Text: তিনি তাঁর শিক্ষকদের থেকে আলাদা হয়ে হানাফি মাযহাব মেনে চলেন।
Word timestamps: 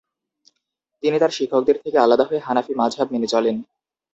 তিনি 1.03 1.17
তাঁর 1.19 1.35
শিক্ষকদের 1.37 1.77
থেকে 1.83 1.97
আলাদা 1.97 2.25
হয়ে 2.25 2.45
হানাফি 2.47 2.73
মাযহাব 2.75 3.07
মেনে 3.11 3.27
চলেন। 3.33 3.55